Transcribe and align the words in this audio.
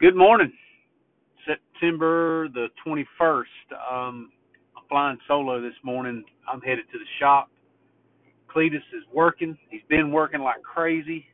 Good 0.00 0.16
morning. 0.16 0.52
September 1.46 2.48
the 2.48 2.66
21st. 2.84 3.44
Um, 3.72 4.32
I'm 4.76 4.82
flying 4.88 5.18
solo 5.28 5.62
this 5.62 5.74
morning. 5.84 6.24
I'm 6.52 6.60
headed 6.60 6.84
to 6.92 6.98
the 6.98 7.04
shop. 7.20 7.48
Cletus 8.52 8.82
is 8.92 9.04
working. 9.12 9.56
He's 9.70 9.82
been 9.88 10.10
working 10.10 10.40
like 10.40 10.60
crazy, 10.62 11.24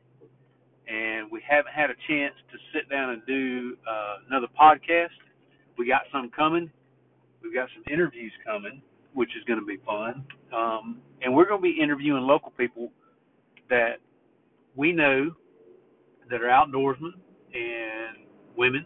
and 0.87 1.29
we 1.31 1.41
haven't 1.49 1.73
had 1.73 1.89
a 1.89 1.95
chance 2.07 2.35
to 2.51 2.57
sit 2.71 2.87
down 2.87 3.09
and 3.09 3.25
do 3.25 3.75
uh, 3.89 4.17
another 4.29 4.47
podcast. 4.59 5.09
We 5.79 5.87
got 5.87 6.03
some 6.11 6.29
coming. 6.29 6.69
We've 7.41 7.55
got 7.55 7.67
some 7.73 7.91
interviews 7.91 8.31
coming, 8.45 8.83
which 9.15 9.31
is 9.35 9.43
going 9.45 9.59
to 9.59 9.65
be 9.65 9.77
fun. 9.83 10.23
Um, 10.55 10.99
and 11.23 11.33
we're 11.33 11.47
going 11.47 11.61
to 11.61 11.63
be 11.63 11.81
interviewing 11.81 12.21
local 12.21 12.51
people 12.51 12.91
that 13.71 13.95
we 14.75 14.91
know 14.91 15.31
that 16.29 16.43
are 16.43 16.47
outdoorsmen 16.47 17.13
and 17.53 18.17
women, 18.57 18.85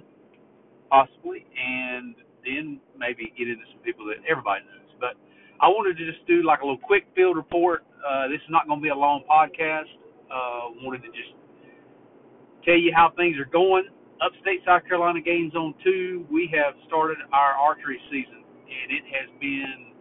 possibly, 0.90 1.46
and 1.58 2.16
then 2.46 2.80
maybe 2.98 3.34
get 3.38 3.50
into 3.50 3.66
some 3.74 3.82
people 3.82 4.06
that 4.06 4.22
everybody 4.30 4.64
knows. 4.66 4.92
But 5.00 5.18
I 5.62 5.68
wanted 5.68 5.98
to 5.98 6.06
just 6.06 6.26
do 6.28 6.44
like 6.44 6.62
a 6.62 6.66
little 6.66 6.82
quick 6.82 7.06
field 7.16 7.36
report. 7.36 7.84
Uh, 8.06 8.28
this 8.28 8.40
is 8.42 8.50
not 8.50 8.68
going 8.68 8.80
to 8.80 8.84
be 8.84 8.90
a 8.90 8.96
long 8.96 9.24
podcast. 9.30 9.90
Uh, 10.30 10.74
wanted 10.82 11.02
to 11.04 11.10
just 11.10 11.34
tell 12.64 12.78
you 12.78 12.92
how 12.96 13.12
things 13.16 13.38
are 13.38 13.50
going. 13.50 13.86
Upstate 14.22 14.64
South 14.66 14.84
Carolina 14.88 15.20
Game 15.22 15.52
Zone 15.52 15.74
2, 15.84 16.28
we 16.32 16.50
have 16.56 16.74
started 16.88 17.18
our 17.34 17.52
archery 17.52 18.00
season, 18.10 18.48
and 18.64 18.88
it 18.90 19.04
has 19.12 19.28
been 19.42 19.92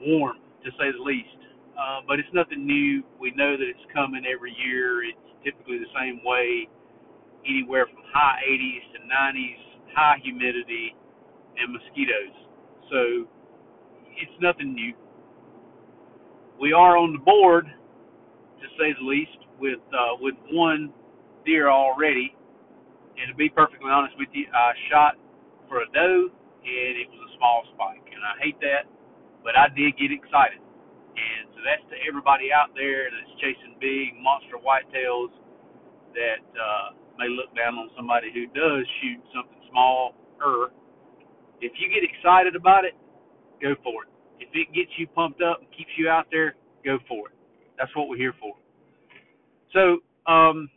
warm, 0.00 0.36
to 0.62 0.70
say 0.76 0.92
the 0.92 1.02
least. 1.02 1.40
Uh, 1.72 2.04
but 2.06 2.20
it's 2.20 2.28
nothing 2.32 2.66
new. 2.66 3.02
We 3.18 3.32
know 3.34 3.56
that 3.56 3.64
it's 3.64 3.82
coming 3.92 4.22
every 4.28 4.54
year. 4.66 5.02
It's 5.02 5.18
typically 5.42 5.78
the 5.78 5.90
same 5.96 6.20
way 6.22 6.68
anywhere 7.48 7.86
from 7.86 8.02
high 8.12 8.40
80s 8.48 8.84
to 8.92 8.98
90s, 9.04 9.60
high 9.94 10.18
humidity, 10.22 10.94
and 11.58 11.72
mosquitoes. 11.72 12.34
So 12.90 13.28
it's 14.16 14.36
nothing 14.40 14.74
new. 14.74 14.94
We 16.60 16.72
are 16.72 16.96
on 16.96 17.12
the 17.12 17.18
board, 17.18 17.66
to 17.66 18.66
say 18.78 18.94
the 18.98 19.06
least, 19.06 19.38
with 19.58 19.82
uh, 19.92 20.18
with 20.20 20.34
one 20.50 20.92
deer 21.44 21.70
already. 21.70 22.34
And 23.18 23.30
to 23.30 23.34
be 23.34 23.48
perfectly 23.48 23.90
honest 23.90 24.14
with 24.18 24.28
you, 24.32 24.46
I 24.50 24.72
shot 24.90 25.14
for 25.68 25.82
a 25.82 25.88
doe, 25.94 26.30
and 26.30 26.92
it 26.98 27.06
was 27.10 27.20
a 27.30 27.30
small 27.38 27.62
spike, 27.74 28.02
and 28.10 28.22
I 28.26 28.34
hate 28.42 28.58
that, 28.60 28.90
but 29.46 29.54
I 29.54 29.70
did 29.70 29.94
get 29.94 30.10
excited. 30.10 30.58
And 31.14 31.46
so 31.54 31.62
that's 31.62 31.86
to 31.94 31.96
everybody 32.02 32.50
out 32.50 32.74
there 32.74 33.06
that's 33.06 33.30
chasing 33.38 33.78
big 33.78 34.18
monster 34.18 34.58
whitetails 34.58 35.30
that 36.18 36.42
uh, 36.58 36.98
may 37.18 37.28
look 37.28 37.54
down 37.56 37.74
on 37.74 37.90
somebody 37.96 38.30
who 38.32 38.46
does 38.46 38.86
shoot 39.00 39.20
something 39.34 39.60
small. 39.70 40.14
Or 40.44 40.70
if 41.60 41.72
you 41.78 41.88
get 41.88 42.02
excited 42.02 42.56
about 42.56 42.84
it, 42.84 42.94
go 43.62 43.74
for 43.82 44.04
it. 44.04 44.10
If 44.40 44.48
it 44.52 44.74
gets 44.74 44.90
you 44.98 45.06
pumped 45.06 45.42
up 45.42 45.60
and 45.60 45.68
keeps 45.76 45.90
you 45.96 46.08
out 46.08 46.26
there, 46.30 46.54
go 46.84 46.98
for 47.08 47.28
it. 47.28 47.34
That's 47.78 47.94
what 47.96 48.08
we're 48.08 48.16
here 48.16 48.34
for. 48.40 48.54
So 49.72 49.98
um, 50.30 50.68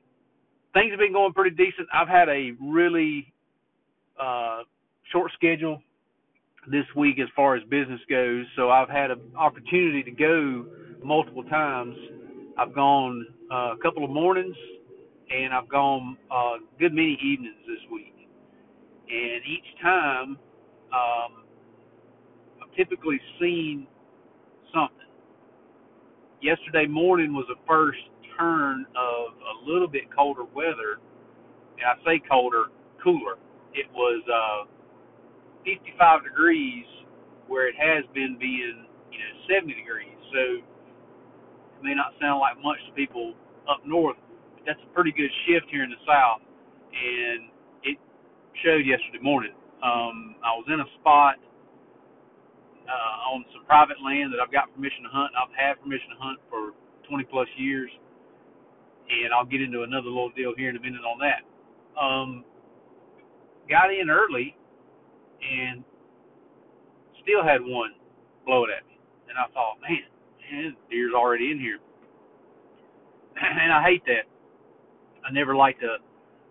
things 0.73 0.91
have 0.91 0.99
been 0.99 1.13
going 1.13 1.33
pretty 1.33 1.55
decent. 1.55 1.87
I've 1.93 2.07
had 2.07 2.29
a 2.29 2.51
really 2.61 3.33
uh, 4.19 4.61
short 5.11 5.31
schedule 5.33 5.81
this 6.69 6.85
week 6.95 7.19
as 7.19 7.27
far 7.35 7.55
as 7.55 7.63
business 7.69 8.01
goes, 8.09 8.45
so 8.55 8.69
I've 8.69 8.89
had 8.89 9.09
an 9.09 9.21
opportunity 9.37 10.03
to 10.03 10.11
go 10.11 10.65
multiple 11.03 11.43
times. 11.43 11.95
I've 12.57 12.73
gone 12.75 13.25
uh, 13.51 13.73
a 13.73 13.77
couple 13.81 14.03
of 14.03 14.09
mornings 14.09 14.55
and 15.29 15.53
I've 15.53 15.69
gone 15.69 16.17
uh, 16.31 16.35
a 16.35 16.59
good 16.79 16.93
many 16.93 17.17
evenings 17.23 17.57
this 17.67 17.79
week. 17.91 18.13
And 19.09 19.41
each 19.45 19.81
time, 19.81 20.37
um, 20.93 21.43
I've 22.61 22.75
typically 22.75 23.19
seen 23.39 23.87
something. 24.73 24.97
Yesterday 26.41 26.85
morning 26.87 27.33
was 27.33 27.45
the 27.47 27.59
first 27.67 27.99
turn 28.37 28.85
of 28.95 29.33
a 29.33 29.69
little 29.69 29.87
bit 29.87 30.03
colder 30.15 30.43
weather, 30.43 30.99
and 31.79 31.85
I 31.85 31.95
say 32.05 32.21
colder, 32.29 32.65
cooler. 33.03 33.37
It 33.73 33.87
was 33.93 34.23
uh, 34.31 34.67
55 35.65 36.23
degrees 36.23 36.85
where 37.47 37.67
it 37.67 37.75
has 37.77 38.03
been 38.13 38.37
being, 38.39 38.85
you 39.11 39.19
know, 39.19 39.55
70 39.55 39.73
degrees. 39.73 40.15
So 40.33 40.39
it 40.59 41.83
may 41.83 41.95
not 41.95 42.13
sound 42.21 42.39
like 42.39 42.61
much 42.61 42.77
to 42.87 42.93
people 42.93 43.33
up 43.69 43.79
north, 43.85 44.17
that's 44.67 44.83
a 44.83 44.91
pretty 44.93 45.15
good 45.15 45.31
shift 45.47 45.71
here 45.71 45.87
in 45.87 45.89
the 45.89 46.01
south, 46.03 46.43
and 46.91 47.47
it 47.87 47.95
showed 48.61 48.83
yesterday 48.83 49.23
morning. 49.23 49.55
Um, 49.79 50.35
I 50.43 50.51
was 50.59 50.67
in 50.67 50.83
a 50.83 50.89
spot 50.99 51.39
uh, 52.83 53.31
on 53.31 53.47
some 53.55 53.63
private 53.63 53.95
land 54.03 54.35
that 54.35 54.43
I've 54.43 54.51
got 54.51 54.67
permission 54.75 55.07
to 55.07 55.11
hunt. 55.15 55.31
I've 55.39 55.55
had 55.55 55.79
permission 55.79 56.11
to 56.11 56.19
hunt 56.19 56.39
for 56.51 56.75
20 57.07 57.23
plus 57.31 57.47
years, 57.55 57.87
and 59.07 59.31
I'll 59.31 59.47
get 59.47 59.63
into 59.63 59.87
another 59.87 60.11
little 60.11 60.35
deal 60.35 60.51
here 60.59 60.69
in 60.69 60.75
a 60.75 60.83
minute 60.83 61.07
on 61.07 61.17
that. 61.23 61.41
Um, 61.95 62.43
got 63.71 63.87
in 63.95 64.11
early 64.11 64.51
and 65.39 65.83
still 67.23 67.39
had 67.43 67.63
one 67.63 67.95
blow 68.43 68.67
it 68.67 68.71
at 68.75 68.83
me, 68.87 68.99
and 69.31 69.39
I 69.39 69.47
thought, 69.55 69.79
man, 69.79 70.03
man, 70.43 70.75
deer's 70.91 71.13
already 71.15 71.51
in 71.51 71.59
here, 71.59 71.79
and 73.39 73.71
I 73.71 73.83
hate 73.83 74.03
that 74.07 74.27
I 75.27 75.31
never 75.31 75.55
like 75.55 75.79
to 75.81 75.97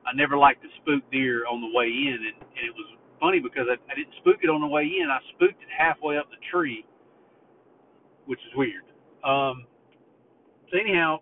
I 0.06 0.14
never 0.14 0.36
like 0.38 0.60
to 0.62 0.68
spook 0.82 1.02
deer 1.10 1.46
on 1.46 1.60
the 1.60 1.76
way 1.76 1.86
in, 1.86 2.14
and, 2.14 2.36
and 2.38 2.62
it 2.66 2.74
was 2.74 2.86
funny 3.20 3.40
because 3.40 3.66
I, 3.68 3.74
I 3.90 3.94
didn't 3.96 4.14
spook 4.20 4.38
it 4.42 4.50
on 4.50 4.60
the 4.60 4.66
way 4.68 4.84
in. 4.84 5.08
I 5.10 5.18
spooked 5.34 5.60
it 5.62 5.68
halfway 5.76 6.16
up 6.16 6.30
the 6.30 6.36
tree, 6.52 6.84
which 8.26 8.38
is 8.40 8.56
weird. 8.56 8.84
Um, 9.24 9.66
so 10.70 10.78
anyhow, 10.78 11.18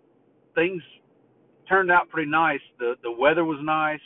things 0.53 0.83
turned 1.67 1.91
out 1.91 2.09
pretty 2.09 2.29
nice. 2.29 2.61
The 2.79 2.95
the 3.03 3.11
weather 3.11 3.45
was 3.45 3.59
nice. 3.63 4.01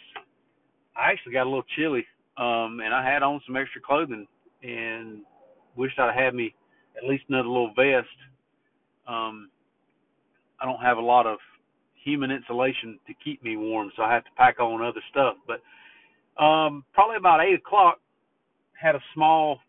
I 0.95 1.11
actually 1.11 1.33
got 1.33 1.43
a 1.43 1.49
little 1.49 1.63
chilly, 1.77 2.05
um, 2.37 2.79
and 2.83 2.93
I 2.93 3.03
had 3.03 3.23
on 3.23 3.41
some 3.45 3.55
extra 3.57 3.81
clothing, 3.81 4.27
and 4.63 5.23
wished 5.75 5.99
I'd 5.99 6.15
had 6.15 6.35
me 6.35 6.55
at 6.97 7.07
least 7.09 7.23
another 7.29 7.47
little 7.47 7.73
vest. 7.75 8.07
Um, 9.07 9.49
I 10.61 10.65
don't 10.65 10.81
have 10.81 10.97
a 10.97 11.01
lot 11.01 11.25
of 11.25 11.39
human 12.03 12.31
insulation 12.31 12.99
to 13.07 13.13
keep 13.23 13.43
me 13.43 13.57
warm, 13.57 13.91
so 13.95 14.03
I 14.03 14.13
have 14.13 14.23
to 14.23 14.31
pack 14.37 14.59
on 14.59 14.81
other 14.81 15.01
stuff. 15.11 15.35
But 15.47 15.61
um, 16.41 16.83
probably 16.93 17.17
about 17.17 17.41
eight 17.41 17.55
o'clock, 17.55 17.99
had 18.79 18.95
a 18.95 19.01
small 19.13 19.59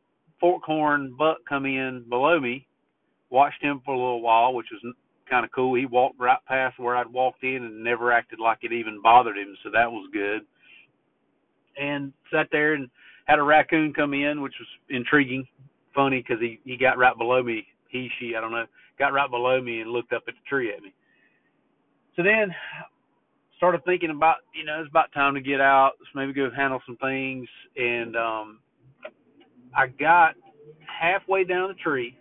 forkhorn 0.42 1.16
buck 1.16 1.38
come 1.48 1.66
in 1.66 2.04
below 2.08 2.38
me. 2.40 2.66
Watched 3.30 3.62
him 3.62 3.80
for 3.84 3.94
a 3.94 3.98
little 3.98 4.22
while, 4.22 4.54
which 4.54 4.66
was 4.72 4.94
kind 5.28 5.44
of 5.44 5.52
cool. 5.52 5.74
He 5.76 5.86
walked 5.86 6.18
right 6.18 6.38
past 6.46 6.78
where 6.78 6.96
I'd 6.96 7.12
walked 7.12 7.44
in 7.44 7.64
and 7.64 7.84
never 7.84 8.12
acted 8.12 8.40
like 8.40 8.58
it 8.62 8.72
even 8.72 9.00
bothered 9.02 9.36
him, 9.36 9.56
so 9.62 9.70
that 9.70 9.90
was 9.90 10.08
good. 10.12 10.42
And 11.80 12.12
sat 12.32 12.48
there 12.50 12.74
and 12.74 12.88
had 13.26 13.38
a 13.38 13.42
raccoon 13.42 13.92
come 13.94 14.12
in, 14.12 14.42
which 14.42 14.54
was 14.58 14.68
intriguing, 14.88 15.46
funny 15.94 16.18
because 16.18 16.40
he 16.40 16.58
he 16.64 16.76
got 16.76 16.98
right 16.98 17.16
below 17.16 17.42
me. 17.42 17.66
He 17.88 18.08
she 18.18 18.34
I 18.36 18.40
don't 18.40 18.52
know 18.52 18.66
got 18.98 19.12
right 19.12 19.30
below 19.30 19.60
me 19.60 19.80
and 19.80 19.90
looked 19.90 20.12
up 20.12 20.24
at 20.28 20.34
the 20.34 20.48
tree 20.48 20.72
at 20.72 20.82
me. 20.82 20.92
So 22.16 22.22
then 22.22 22.54
started 23.56 23.84
thinking 23.84 24.10
about, 24.10 24.36
you 24.54 24.64
know, 24.64 24.80
it's 24.80 24.90
about 24.90 25.12
time 25.12 25.34
to 25.34 25.40
get 25.40 25.60
out, 25.60 25.92
let's 26.00 26.10
maybe 26.14 26.32
go 26.32 26.50
handle 26.54 26.80
some 26.86 26.96
things. 26.96 27.46
And 27.76 28.16
um, 28.16 28.58
I 29.76 29.86
got 29.86 30.34
halfway 31.00 31.44
down 31.44 31.68
the 31.68 31.74
tree, 31.74 32.16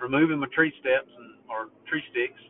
removing 0.00 0.38
my 0.38 0.46
tree 0.54 0.72
steps 0.80 1.10
and, 1.18 1.34
or 1.50 1.68
tree 1.88 2.02
sticks, 2.10 2.40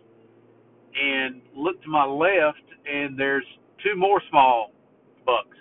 and 0.95 1.41
looked 1.55 1.83
to 1.85 1.89
my 1.89 2.05
left, 2.05 2.65
and 2.87 3.19
there's 3.19 3.45
two 3.83 3.97
more 3.97 4.23
small 4.31 4.73
bucks 5.25 5.57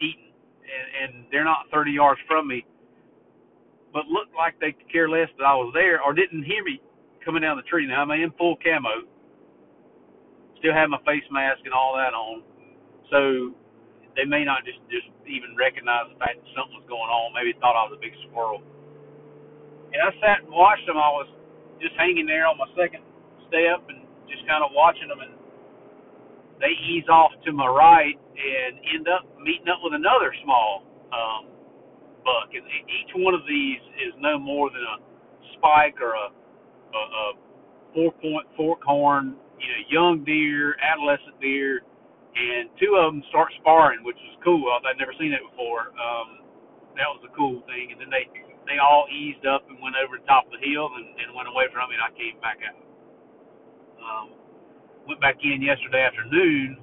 eating, 0.00 0.32
and, 0.62 1.14
and 1.14 1.24
they're 1.30 1.44
not 1.44 1.66
30 1.72 1.92
yards 1.92 2.20
from 2.26 2.48
me, 2.48 2.64
but 3.92 4.06
looked 4.06 4.34
like 4.36 4.58
they 4.60 4.72
could 4.72 4.90
care 4.90 5.08
less 5.08 5.28
that 5.38 5.44
I 5.44 5.54
was 5.54 5.72
there 5.74 6.00
or 6.02 6.14
didn't 6.14 6.44
hear 6.44 6.64
me 6.64 6.80
coming 7.24 7.42
down 7.42 7.56
the 7.56 7.62
tree. 7.62 7.86
Now 7.86 8.02
I'm 8.02 8.10
in 8.10 8.32
full 8.38 8.56
camo, 8.62 9.06
still 10.62 10.72
have 10.72 10.86
my 10.94 11.02
face 11.02 11.26
mask 11.34 11.66
and 11.66 11.74
all 11.74 11.98
that 11.98 12.14
on. 12.14 12.46
So 13.10 13.50
they 14.14 14.22
may 14.22 14.46
not 14.46 14.62
just 14.62 14.78
just 14.86 15.10
even 15.26 15.58
recognize 15.58 16.06
the 16.14 16.18
fact 16.22 16.38
that 16.38 16.48
something 16.54 16.78
was 16.78 16.86
going 16.86 17.10
on. 17.10 17.34
Maybe 17.34 17.58
thought 17.58 17.74
I 17.74 17.90
was 17.90 17.98
a 17.98 18.00
big 18.00 18.14
squirrel. 18.30 18.62
And 19.90 20.00
I 20.00 20.14
sat 20.22 20.46
and 20.46 20.54
watched 20.54 20.86
them. 20.86 20.96
I 20.96 21.10
was 21.10 21.28
just 21.82 21.98
hanging 21.98 22.30
there 22.30 22.46
on 22.46 22.56
my 22.56 22.70
second 22.78 23.02
step 23.50 23.82
and 23.90 24.06
just 24.30 24.46
kind 24.46 24.62
of 24.62 24.70
watching 24.72 25.10
them. 25.10 25.20
And 25.20 25.34
they 26.62 26.72
ease 26.88 27.10
off 27.10 27.34
to 27.44 27.50
my 27.50 27.66
right 27.66 28.16
and 28.16 28.78
end 28.94 29.10
up 29.10 29.26
meeting 29.42 29.66
up 29.66 29.82
with 29.82 29.98
another 29.98 30.30
small 30.46 30.86
um, 31.10 31.50
buck. 32.22 32.54
And 32.54 32.64
each 32.86 33.12
one 33.18 33.34
of 33.34 33.42
these 33.50 33.82
is 33.98 34.14
no 34.22 34.38
more 34.38 34.70
than 34.70 34.80
a 34.80 34.96
spike 35.58 35.98
or 35.98 36.14
a, 36.14 36.26
a, 36.30 37.02
a 37.02 37.24
four 37.92 38.14
point 38.22 38.46
fork 38.56 38.80
horn 38.86 39.36
you 39.62 39.68
know, 39.70 39.82
young 39.88 40.24
deer, 40.26 40.74
adolescent 40.82 41.38
deer, 41.40 41.86
and 42.34 42.68
two 42.82 42.98
of 42.98 43.14
them 43.14 43.22
start 43.30 43.54
sparring, 43.60 44.02
which 44.02 44.18
was 44.18 44.36
cool. 44.42 44.66
I'd 44.66 44.98
never 44.98 45.14
seen 45.16 45.30
that 45.30 45.44
before. 45.46 45.94
Um, 45.94 46.42
that 46.98 47.08
was 47.08 47.22
a 47.24 47.32
cool 47.36 47.62
thing. 47.70 47.94
And 47.94 48.00
then 48.02 48.10
they 48.10 48.26
they 48.66 48.78
all 48.78 49.06
eased 49.10 49.46
up 49.46 49.66
and 49.70 49.78
went 49.82 49.98
over 49.98 50.18
the 50.18 50.26
top 50.26 50.46
of 50.46 50.54
the 50.54 50.62
hill 50.62 50.86
and, 50.94 51.06
and 51.18 51.34
went 51.34 51.50
away 51.50 51.66
from 51.74 51.90
me, 51.90 51.98
and 51.98 52.04
I 52.04 52.12
came 52.14 52.38
back 52.38 52.62
out. 52.62 52.78
Um, 54.02 54.26
went 55.06 55.20
back 55.20 55.38
in 55.42 55.62
yesterday 55.62 56.02
afternoon 56.02 56.78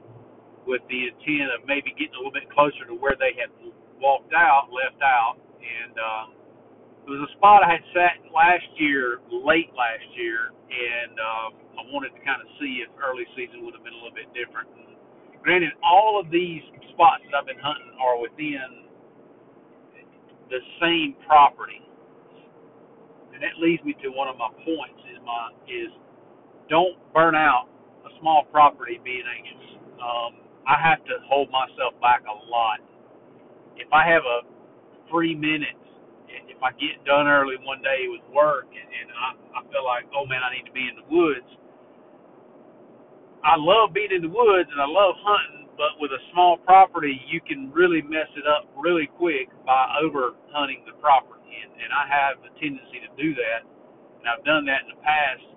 with 0.67 0.83
the 0.91 1.07
intent 1.07 1.51
of 1.55 1.63
maybe 1.67 1.95
getting 1.95 2.15
a 2.15 2.19
little 2.19 2.35
bit 2.35 2.47
closer 2.51 2.83
to 2.87 2.95
where 2.95 3.15
they 3.15 3.31
had 3.39 3.51
walked 3.99 4.33
out, 4.35 4.69
left 4.71 4.99
out, 5.01 5.39
and 5.59 5.93
um, 5.99 6.27
it 7.09 7.17
was 7.17 7.25
a 7.25 7.33
spot 7.41 7.65
I 7.65 7.81
had 7.81 7.85
sat 7.89 8.21
last 8.29 8.69
year, 8.77 9.17
late 9.33 9.73
last 9.73 10.05
year, 10.13 10.53
and 10.53 11.17
um, 11.17 11.49
I 11.73 11.81
wanted 11.89 12.13
to 12.13 12.21
kind 12.21 12.37
of 12.37 12.45
see 12.61 12.85
if 12.85 12.89
early 13.01 13.25
season 13.33 13.65
would 13.65 13.73
have 13.73 13.81
been 13.81 13.97
a 13.97 14.01
little 14.05 14.13
bit 14.13 14.29
different. 14.37 14.69
And 14.77 14.93
granted, 15.41 15.73
all 15.81 16.21
of 16.21 16.29
these 16.29 16.61
spots 16.93 17.25
that 17.25 17.33
I've 17.33 17.49
been 17.49 17.57
hunting 17.57 17.89
are 17.97 18.21
within 18.21 18.85
the 20.53 20.61
same 20.77 21.17
property, 21.25 21.81
and 23.33 23.41
that 23.41 23.57
leads 23.57 23.81
me 23.81 23.97
to 24.05 24.13
one 24.13 24.29
of 24.29 24.37
my 24.37 24.53
points. 24.61 25.01
Is 25.09 25.17
my 25.25 25.49
is 25.65 25.89
don't 26.69 26.93
burn 27.09 27.33
out 27.33 27.65
a 28.05 28.13
small 28.21 28.45
property 28.53 29.01
being 29.01 29.25
anxious. 29.25 29.81
Um, 29.97 30.45
I 30.69 30.77
have 30.77 31.01
to 31.09 31.17
hold 31.25 31.49
myself 31.49 31.97
back 32.05 32.21
a 32.29 32.37
lot. 32.45 32.85
If 33.81 33.89
I 33.89 34.05
have 34.05 34.21
a 34.21 34.45
three 35.09 35.33
minutes, 35.33 35.88
if 36.59 36.63
I 36.67 36.75
get 36.75 36.99
done 37.07 37.31
early 37.31 37.55
one 37.63 37.79
day 37.79 38.11
with 38.11 38.19
work 38.35 38.67
and, 38.67 38.89
and 38.91 39.07
I, 39.15 39.29
I 39.55 39.59
feel 39.71 39.87
like, 39.87 40.11
oh 40.11 40.27
man, 40.27 40.43
I 40.43 40.51
need 40.51 40.67
to 40.67 40.75
be 40.75 40.91
in 40.91 40.99
the 40.99 41.07
woods. 41.07 41.47
I 43.47 43.55
love 43.55 43.95
being 43.95 44.11
in 44.11 44.19
the 44.19 44.27
woods 44.27 44.67
and 44.67 44.83
I 44.83 44.89
love 44.91 45.15
hunting, 45.23 45.71
but 45.79 45.95
with 46.03 46.11
a 46.11 46.19
small 46.35 46.59
property, 46.59 47.15
you 47.31 47.39
can 47.39 47.71
really 47.71 48.03
mess 48.03 48.27
it 48.35 48.43
up 48.43 48.67
really 48.75 49.07
quick 49.07 49.47
by 49.63 49.87
over 50.03 50.35
hunting 50.51 50.83
the 50.83 50.99
property. 50.99 51.63
And, 51.63 51.71
and 51.79 51.95
I 51.95 52.03
have 52.11 52.43
a 52.43 52.51
tendency 52.59 53.07
to 53.07 53.11
do 53.15 53.31
that, 53.39 53.63
and 54.19 54.27
I've 54.27 54.43
done 54.43 54.67
that 54.67 54.83
in 54.83 54.99
the 54.99 55.01
past. 55.01 55.47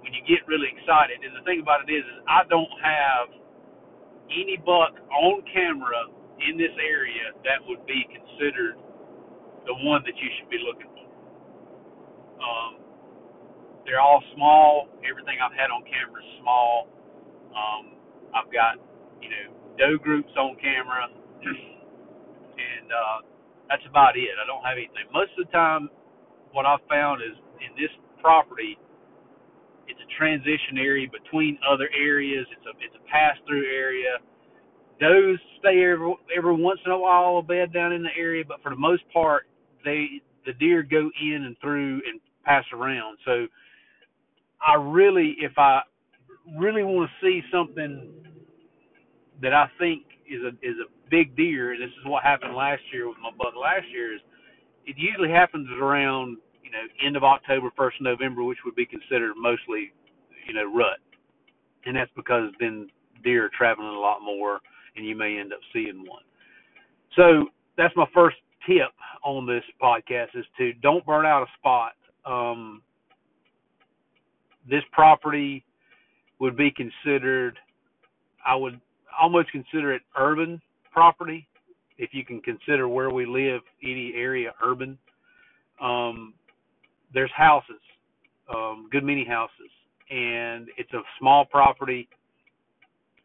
When 0.00 0.16
you 0.16 0.24
get 0.24 0.48
really 0.48 0.72
excited, 0.72 1.20
and 1.20 1.36
the 1.36 1.44
thing 1.44 1.60
about 1.60 1.84
it 1.84 1.92
is, 1.92 2.00
is 2.08 2.24
I 2.24 2.48
don't 2.48 2.72
have 2.80 3.36
any 4.32 4.56
buck 4.64 4.96
on 5.12 5.44
camera 5.52 6.08
in 6.40 6.56
this 6.56 6.72
area 6.80 7.36
that 7.44 7.60
would 7.68 7.84
be 7.84 8.08
considered 8.08 8.80
the 9.70 9.78
one 9.86 10.02
that 10.02 10.18
you 10.18 10.28
should 10.34 10.50
be 10.50 10.58
looking 10.66 10.90
for. 10.90 11.06
Um, 12.42 12.82
they're 13.86 14.02
all 14.02 14.22
small. 14.34 14.90
Everything 15.06 15.38
I've 15.38 15.54
had 15.54 15.70
on 15.70 15.86
camera 15.86 16.18
is 16.18 16.30
small. 16.42 16.90
Um, 17.54 17.94
I've 18.34 18.50
got, 18.50 18.82
you 19.22 19.30
know, 19.30 19.46
doe 19.78 19.98
groups 20.02 20.30
on 20.34 20.58
camera, 20.58 21.06
and 21.46 22.86
uh, 22.90 23.18
that's 23.70 23.86
about 23.88 24.18
it. 24.18 24.34
I 24.34 24.46
don't 24.46 24.62
have 24.66 24.78
anything. 24.78 25.06
Most 25.14 25.30
of 25.38 25.46
the 25.46 25.52
time, 25.54 25.90
what 26.50 26.66
I've 26.66 26.82
found 26.90 27.22
is 27.22 27.38
in 27.62 27.70
this 27.78 27.90
property, 28.20 28.78
it's 29.86 30.00
a 30.02 30.10
transition 30.18 30.78
area 30.78 31.06
between 31.10 31.58
other 31.66 31.90
areas. 31.94 32.46
It's 32.54 32.66
a 32.66 32.74
it's 32.78 32.94
a 32.94 33.04
pass 33.10 33.34
through 33.46 33.66
area. 33.66 34.22
Does 35.00 35.38
stay 35.58 35.82
every 35.82 36.14
every 36.36 36.54
once 36.54 36.78
in 36.86 36.92
a 36.92 36.98
while 36.98 37.38
a 37.38 37.42
bed 37.42 37.72
down 37.74 37.92
in 37.92 38.02
the 38.02 38.14
area, 38.16 38.44
but 38.46 38.62
for 38.62 38.70
the 38.70 38.78
most 38.78 39.02
part, 39.12 39.49
they 39.84 40.22
the 40.46 40.52
deer 40.54 40.82
go 40.82 41.10
in 41.22 41.44
and 41.44 41.56
through 41.60 42.00
and 42.08 42.20
pass 42.44 42.64
around. 42.72 43.18
So 43.24 43.46
I 44.66 44.74
really, 44.74 45.36
if 45.38 45.52
I 45.58 45.82
really 46.58 46.82
want 46.82 47.10
to 47.10 47.26
see 47.26 47.42
something 47.52 48.10
that 49.42 49.52
I 49.54 49.66
think 49.78 50.02
is 50.28 50.42
a 50.42 50.48
is 50.66 50.76
a 50.78 50.90
big 51.10 51.36
deer, 51.36 51.72
and 51.72 51.82
this 51.82 51.90
is 51.90 52.06
what 52.06 52.22
happened 52.22 52.54
last 52.54 52.82
year 52.92 53.08
with 53.08 53.18
my 53.22 53.30
buck 53.36 53.54
last 53.60 53.86
year, 53.92 54.14
is 54.14 54.20
it 54.86 54.96
usually 54.98 55.30
happens 55.30 55.68
around 55.80 56.38
you 56.70 56.78
know, 56.78 56.86
end 57.04 57.16
of 57.16 57.24
October, 57.24 57.70
first 57.76 57.96
of 57.98 58.04
November, 58.04 58.44
which 58.44 58.58
would 58.64 58.76
be 58.76 58.86
considered 58.86 59.34
mostly, 59.36 59.92
you 60.46 60.54
know, 60.54 60.72
rut. 60.72 60.98
And 61.84 61.96
that's 61.96 62.10
because 62.14 62.50
then 62.60 62.88
deer 63.24 63.46
are 63.46 63.50
traveling 63.56 63.88
a 63.88 63.98
lot 63.98 64.20
more 64.22 64.60
and 64.96 65.04
you 65.04 65.16
may 65.16 65.38
end 65.38 65.52
up 65.52 65.58
seeing 65.72 66.04
one. 66.06 66.22
So 67.16 67.46
that's 67.76 67.94
my 67.96 68.06
first 68.14 68.36
tip 68.66 68.90
on 69.24 69.46
this 69.46 69.64
podcast 69.82 70.28
is 70.34 70.44
to 70.58 70.72
don't 70.74 71.04
burn 71.04 71.26
out 71.26 71.42
a 71.42 71.46
spot. 71.58 71.92
Um, 72.24 72.82
this 74.68 74.82
property 74.92 75.64
would 76.38 76.56
be 76.56 76.70
considered, 76.70 77.58
I 78.46 78.54
would 78.54 78.80
almost 79.20 79.50
consider 79.52 79.92
it 79.92 80.02
urban 80.16 80.60
property 80.92 81.46
if 81.98 82.10
you 82.12 82.24
can 82.24 82.40
consider 82.40 82.88
where 82.88 83.10
we 83.10 83.26
live, 83.26 83.60
any 83.82 84.12
area 84.14 84.52
urban. 84.62 84.98
Um, 85.80 86.34
there's 87.12 87.30
houses, 87.36 87.80
um, 88.54 88.88
good 88.90 89.04
many 89.04 89.24
houses, 89.24 89.70
and 90.10 90.68
it's 90.78 90.92
a 90.92 91.00
small 91.18 91.44
property. 91.44 92.08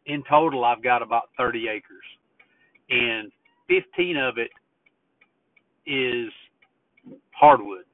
In 0.06 0.22
total, 0.28 0.64
I've 0.64 0.82
got 0.82 1.02
about 1.02 1.30
30 1.38 1.68
acres, 1.68 2.04
and 2.90 3.32
15 3.68 4.16
of 4.16 4.38
it 4.38 4.50
is 5.86 6.32
hardwood. 7.32 7.84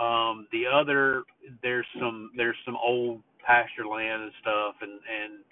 Um, 0.00 0.46
the 0.52 0.64
other, 0.66 1.24
there's 1.62 1.86
some 1.98 2.30
there's 2.36 2.56
some 2.64 2.76
old 2.76 3.22
pasture 3.44 3.86
land 3.86 4.22
and 4.22 4.32
stuff, 4.40 4.74
and 4.80 4.92
and 4.92 5.44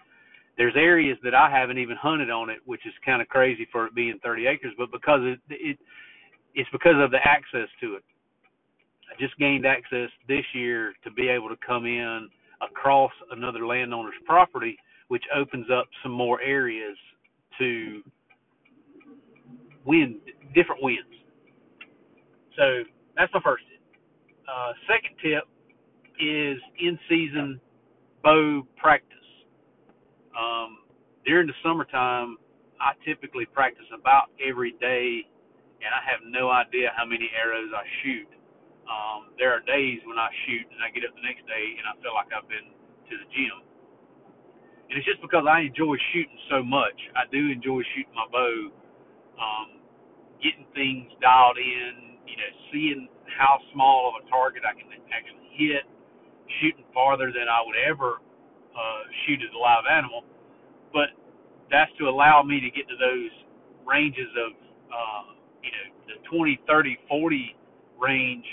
there's 0.57 0.75
areas 0.77 1.17
that 1.23 1.35
I 1.35 1.51
haven't 1.51 1.79
even 1.79 1.97
hunted 1.97 2.31
on 2.31 2.51
it, 2.51 2.59
which 2.67 2.85
is 2.87 2.93
kind 3.05 3.23
of 3.23 3.29
crazy 3.29 3.67
for 3.71 3.87
it 3.87 3.95
being 3.95 4.19
30 4.25 4.47
acres, 4.47 4.73
but 4.77 4.91
because 4.91 5.21
it, 5.23 5.39
it 5.51 5.79
it's 6.55 6.69
because 6.73 6.97
of 6.99 7.11
the 7.11 7.19
access 7.25 7.69
to 7.81 7.95
it. 7.95 8.05
I 9.09 9.21
just 9.21 9.39
gained 9.39 9.65
access 9.65 10.11
this 10.27 10.45
year 10.55 10.93
to 11.05 11.11
be 11.11 11.29
able 11.29 11.49
to 11.49 11.57
come 11.65 11.87
in 11.87 12.29
across 12.61 13.13
another 13.31 13.67
landowner's 13.67 14.15
property, 14.27 14.77
which 15.09 15.23
opens 15.35 15.67
up 15.73 15.87
some 16.03 16.13
more 16.13 16.41
areas 16.43 16.97
to 17.59 18.03
wind 19.85 20.17
different 20.55 20.83
winds. 20.83 21.09
So 22.59 22.83
that's 23.17 23.33
my 23.33 23.41
first 23.43 23.65
tip. 23.71 23.81
Uh, 24.49 24.73
second 24.91 25.15
tip 25.23 25.45
is 26.21 26.59
in 26.81 26.99
season 27.09 27.61
bow 28.25 28.67
practice. 28.77 29.17
Um, 30.37 30.79
during 31.25 31.47
the 31.47 31.55
summertime, 31.63 32.37
I 32.81 32.93
typically 33.07 33.47
practice 33.47 33.87
about 33.95 34.31
every 34.43 34.73
day, 34.81 35.23
and 35.81 35.91
I 35.95 36.03
have 36.11 36.21
no 36.27 36.51
idea 36.51 36.91
how 36.97 37.07
many 37.07 37.31
arrows 37.39 37.71
I 37.75 37.85
shoot 38.03 38.29
um, 38.89 39.37
there 39.37 39.53
are 39.53 39.61
days 39.69 40.01
when 40.09 40.17
I 40.17 40.33
shoot 40.49 40.65
and 40.73 40.81
I 40.81 40.89
get 40.91 41.05
up 41.05 41.13
the 41.13 41.21
next 41.21 41.45
day 41.45 41.77
and 41.77 41.85
I 41.85 41.93
feel 42.01 42.17
like 42.17 42.33
I've 42.33 42.49
been 42.49 42.73
to 42.73 43.15
the 43.21 43.29
gym. 43.37 43.61
And 44.89 44.97
it's 44.97 45.05
just 45.05 45.21
because 45.21 45.45
I 45.45 45.69
enjoy 45.69 46.01
shooting 46.17 46.41
so 46.49 46.65
much. 46.65 46.97
I 47.13 47.29
do 47.29 47.53
enjoy 47.53 47.85
shooting 47.93 48.17
my 48.17 48.25
bow, 48.33 48.73
um, 49.37 49.69
getting 50.41 50.65
things 50.73 51.13
dialed 51.21 51.61
in, 51.61 52.08
you 52.29 52.37
know, 52.37 52.53
seeing 52.73 53.09
how 53.39 53.59
small 53.75 54.13
of 54.13 54.25
a 54.25 54.31
target 54.31 54.65
I 54.69 54.77
can 54.77 54.89
actually 55.13 55.49
hit, 55.57 55.85
shooting 56.61 56.85
farther 56.95 57.33
than 57.33 57.49
I 57.49 57.63
would 57.65 57.79
ever 57.81 58.21
uh, 58.77 59.03
shoot 59.27 59.41
at 59.43 59.55
a 59.55 59.61
live 59.61 59.85
animal. 59.91 60.25
But 60.93 61.15
that's 61.71 61.93
to 61.99 62.09
allow 62.09 62.43
me 62.43 62.61
to 62.61 62.71
get 62.71 62.89
to 62.89 62.97
those 62.99 63.33
ranges 63.87 64.31
of, 64.39 64.53
uh, 64.91 65.25
you 65.65 65.71
know, 65.73 65.87
the 66.09 66.17
20, 66.31 66.61
30, 66.67 66.99
40 67.09 67.57
range 68.01 68.47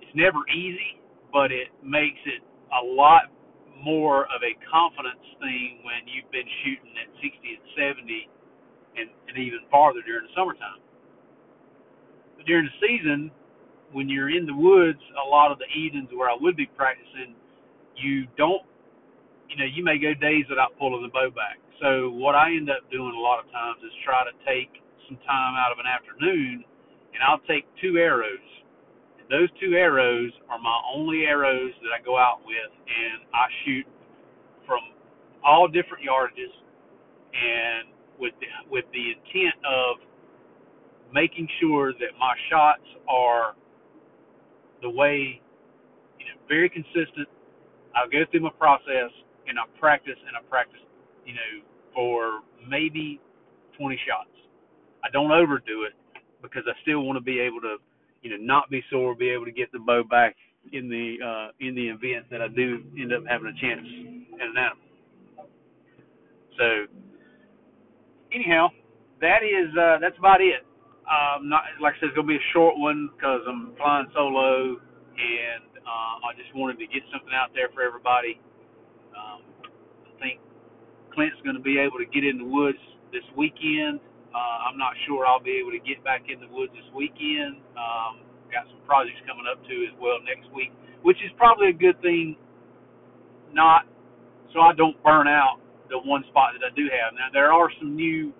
It's 0.00 0.14
never 0.16 0.40
easy, 0.50 1.00
but 1.32 1.52
it 1.52 1.68
makes 1.84 2.20
it 2.26 2.42
a 2.72 2.82
lot 2.84 3.30
more 3.82 4.24
of 4.32 4.40
a 4.42 4.54
confidence 4.70 5.22
thing 5.40 5.82
when 5.84 6.08
you've 6.08 6.30
been 6.32 6.48
shooting 6.64 6.94
at 6.98 7.08
60 7.20 7.30
and 7.60 7.66
70 7.76 8.30
and, 8.98 9.08
and 9.28 9.36
even 9.38 9.60
farther 9.70 10.00
during 10.06 10.26
the 10.26 10.34
summertime. 10.36 10.80
During 12.46 12.66
the 12.66 12.76
season, 12.80 13.30
when 13.92 14.08
you're 14.08 14.30
in 14.30 14.46
the 14.46 14.54
woods, 14.54 15.00
a 15.18 15.28
lot 15.28 15.50
of 15.50 15.58
the 15.58 15.66
evenings 15.74 16.08
where 16.14 16.30
I 16.30 16.36
would 16.38 16.56
be 16.56 16.66
practicing, 16.66 17.34
you 17.96 18.26
don't, 18.36 18.62
you 19.50 19.56
know, 19.56 19.66
you 19.66 19.82
may 19.82 19.98
go 19.98 20.14
days 20.14 20.44
without 20.48 20.78
pulling 20.78 21.02
the 21.02 21.12
bow 21.12 21.30
back. 21.30 21.58
So 21.82 22.10
what 22.10 22.34
I 22.34 22.54
end 22.54 22.70
up 22.70 22.86
doing 22.90 23.14
a 23.14 23.20
lot 23.20 23.42
of 23.42 23.50
times 23.50 23.82
is 23.82 23.92
try 24.04 24.24
to 24.24 24.34
take 24.46 24.70
some 25.08 25.18
time 25.26 25.54
out 25.58 25.72
of 25.72 25.78
an 25.78 25.86
afternoon, 25.86 26.64
and 27.14 27.20
I'll 27.22 27.42
take 27.46 27.66
two 27.82 27.98
arrows 27.98 28.42
those 29.30 29.50
two 29.58 29.74
arrows 29.74 30.30
are 30.48 30.58
my 30.58 30.78
only 30.94 31.26
arrows 31.26 31.72
that 31.82 31.90
I 31.90 32.02
go 32.04 32.16
out 32.18 32.46
with, 32.46 32.72
and 32.86 33.26
I 33.34 33.46
shoot 33.64 33.86
from 34.66 34.80
all 35.42 35.66
different 35.66 36.06
yardages, 36.06 36.54
and 37.34 37.90
with 38.18 38.34
the, 38.38 38.46
with 38.70 38.84
the 38.94 39.14
intent 39.18 39.58
of 39.66 39.98
making 41.12 41.48
sure 41.60 41.92
that 41.92 42.12
my 42.18 42.34
shots 42.50 42.86
are 43.08 43.54
the 44.82 44.90
way, 44.90 45.40
you 46.18 46.26
know, 46.26 46.36
very 46.48 46.68
consistent. 46.68 47.28
I'll 47.94 48.10
go 48.10 48.24
through 48.30 48.40
my 48.40 48.50
process, 48.58 49.10
and 49.48 49.58
I 49.58 49.62
practice 49.78 50.18
and 50.26 50.36
I 50.36 50.40
practice 50.50 50.80
you 51.26 51.34
know, 51.34 51.66
for 51.92 52.40
maybe 52.66 53.20
20 53.78 53.98
shots. 54.06 54.30
I 55.04 55.10
don't 55.10 55.30
overdo 55.30 55.82
it 55.82 55.92
because 56.40 56.62
I 56.66 56.72
still 56.82 57.02
want 57.02 57.16
to 57.16 57.20
be 57.20 57.40
able 57.40 57.60
to, 57.60 57.76
you 58.22 58.30
know, 58.30 58.36
not 58.40 58.70
be 58.70 58.82
sore, 58.90 59.14
be 59.14 59.28
able 59.30 59.44
to 59.44 59.52
get 59.52 59.70
the 59.72 59.78
bow 59.80 60.02
back 60.08 60.36
in 60.72 60.88
the 60.88 61.16
uh, 61.22 61.52
in 61.60 61.74
the 61.74 61.88
event 61.88 62.26
that 62.30 62.40
I 62.40 62.48
do 62.48 62.82
end 62.98 63.12
up 63.12 63.22
having 63.28 63.48
a 63.48 63.60
chance 63.60 63.86
at 64.40 64.46
an 64.46 64.56
animal. 64.56 64.82
So, 66.58 66.64
anyhow, 68.32 68.68
that 69.20 69.42
is 69.42 69.70
uh, 69.76 69.98
that's 70.00 70.18
about 70.18 70.40
it. 70.40 70.66
Um, 71.06 71.48
not 71.48 71.62
like 71.80 71.94
I 71.98 72.00
said, 72.00 72.10
it's 72.10 72.16
gonna 72.16 72.28
be 72.28 72.36
a 72.36 72.50
short 72.52 72.78
one 72.78 73.10
because 73.14 73.42
I'm 73.46 73.74
flying 73.78 74.10
solo, 74.14 74.76
and 75.14 75.64
uh, 75.86 76.14
I 76.26 76.34
just 76.36 76.50
wanted 76.54 76.78
to 76.82 76.86
get 76.90 77.02
something 77.14 77.32
out 77.32 77.54
there 77.54 77.70
for 77.74 77.82
everybody. 77.82 78.38
Um, 79.14 79.42
I 80.06 80.12
think 80.18 80.40
Clint's 81.14 81.38
to 81.46 81.62
be 81.62 81.78
able 81.78 81.98
to 81.98 82.08
get 82.10 82.24
in 82.24 82.38
the 82.38 82.48
woods 82.48 82.82
this 83.12 83.24
weekend. 83.38 84.00
Uh, 84.34 84.68
I'm 84.68 84.76
not 84.76 84.92
sure 85.06 85.24
I'll 85.24 85.40
be 85.42 85.56
able 85.56 85.72
to 85.72 85.80
get 85.80 86.04
back 86.04 86.28
in 86.28 86.40
the 86.42 86.50
woods 86.50 86.72
this 86.74 86.86
weekend. 86.92 87.62
Um, 87.78 88.26
got 88.52 88.68
some 88.68 88.82
projects 88.84 89.22
coming 89.24 89.46
up 89.48 89.62
too 89.64 89.86
as 89.88 89.94
well 90.02 90.18
next 90.26 90.50
week, 90.52 90.74
which 91.02 91.16
is 91.24 91.32
probably 91.38 91.70
a 91.70 91.76
good 91.76 91.96
thing. 92.02 92.36
Not 93.54 93.86
so 94.52 94.60
I 94.60 94.74
don't 94.74 94.96
burn 95.02 95.28
out 95.28 95.60
the 95.90 95.98
one 95.98 96.24
spot 96.28 96.52
that 96.58 96.64
I 96.66 96.74
do 96.74 96.90
have. 96.90 97.14
Now 97.14 97.28
there 97.32 97.52
are 97.52 97.70
some 97.78 97.96
new 97.96 98.32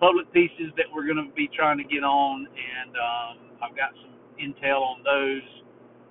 public 0.00 0.30
pieces 0.32 0.72
that 0.76 0.86
we're 0.92 1.06
going 1.06 1.20
to 1.20 1.32
be 1.34 1.48
trying 1.52 1.78
to 1.78 1.84
get 1.84 2.04
on, 2.04 2.46
and 2.46 2.92
um, 2.96 3.34
I've 3.62 3.76
got 3.76 3.92
some 3.96 4.14
intel 4.36 4.84
on 4.84 5.02
those. 5.02 5.44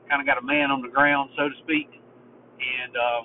Kind 0.10 0.22
of 0.22 0.28
got 0.30 0.38
a 0.38 0.46
man 0.46 0.70
on 0.70 0.82
the 0.82 0.90
ground, 0.90 1.34
so 1.34 1.50
to 1.50 1.58
speak, 1.66 1.90
and 1.90 2.94
um, 2.94 3.24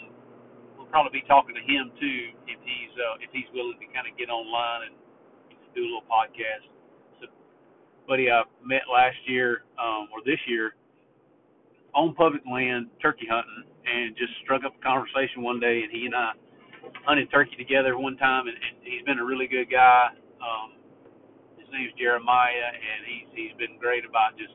we'll 0.76 0.88
probably 0.88 1.20
be 1.20 1.26
talking 1.28 1.52
to 1.52 1.60
him 1.60 1.92
too 2.00 2.20
if 2.48 2.56
he's 2.64 2.94
uh, 2.96 3.20
if 3.20 3.28
he's 3.36 3.48
willing 3.52 3.76
to 3.76 3.88
kind 3.92 4.08
of 4.08 4.16
get 4.16 4.32
online 4.32 4.88
and 4.88 4.94
do 5.76 5.84
a 5.84 5.88
little 5.88 6.08
podcast. 6.08 6.64
So, 7.20 7.28
buddy, 8.08 8.32
I 8.32 8.48
met 8.64 8.88
last 8.88 9.20
year 9.28 9.68
um, 9.76 10.08
or 10.08 10.24
this 10.24 10.40
year 10.48 10.72
on 11.92 12.14
public 12.14 12.40
land 12.48 12.88
turkey 13.02 13.28
hunting, 13.28 13.68
and 13.84 14.16
just 14.16 14.32
struck 14.42 14.64
up 14.64 14.72
a 14.72 14.82
conversation 14.82 15.44
one 15.44 15.60
day, 15.60 15.84
and 15.84 15.92
he 15.92 16.06
and 16.06 16.16
I 16.16 16.32
hunted 17.04 17.30
turkey 17.30 17.56
together 17.56 17.98
one 17.98 18.16
time, 18.16 18.48
and, 18.48 18.56
and 18.56 18.80
he's 18.84 19.04
been 19.04 19.18
a 19.18 19.24
really 19.24 19.46
good 19.46 19.70
guy. 19.70 20.16
Um, 20.42 20.76
his 21.60 21.68
name's 21.72 21.94
Jeremiah, 22.00 22.70
and 22.74 23.00
he's 23.06 23.28
he's 23.36 23.54
been 23.60 23.78
great 23.78 24.04
about 24.04 24.36
just 24.40 24.54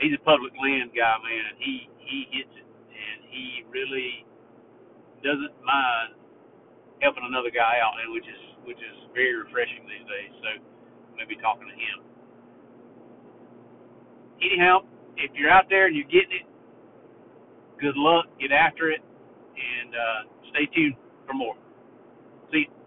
he's 0.00 0.14
a 0.16 0.22
public 0.24 0.54
land 0.58 0.92
guy, 0.96 1.16
man, 1.22 1.44
and 1.54 1.58
he 1.60 1.88
he 2.00 2.18
hits 2.32 2.54
it, 2.56 2.66
and 2.66 3.18
he 3.30 3.64
really 3.70 4.24
doesn't 5.24 5.54
mind 5.64 6.16
helping 7.02 7.24
another 7.26 7.50
guy 7.50 7.80
out, 7.82 7.98
and 8.02 8.12
which 8.14 8.26
is 8.28 8.42
which 8.64 8.80
is 8.80 8.96
very 9.14 9.34
refreshing 9.36 9.84
these 9.88 10.06
days. 10.06 10.32
So 10.42 10.48
maybe 11.16 11.36
talking 11.40 11.68
to 11.68 11.76
him. 11.76 11.98
Anyhow, 14.42 14.84
if 15.16 15.30
you're 15.34 15.50
out 15.50 15.66
there 15.70 15.86
and 15.86 15.96
you're 15.96 16.10
getting 16.10 16.44
it, 16.44 16.46
good 17.80 17.96
luck, 17.96 18.26
get 18.40 18.52
after 18.52 18.90
it, 18.90 19.00
and 19.02 19.90
uh, 19.94 20.20
stay 20.50 20.66
tuned 20.74 20.96
for 21.26 21.34
more. 21.34 21.56
See 22.52 22.66
you. 22.68 22.83